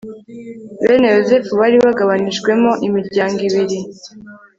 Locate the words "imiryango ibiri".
2.87-3.77